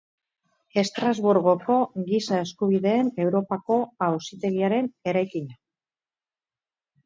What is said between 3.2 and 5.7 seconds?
Europako Auzitegiaren eraikina.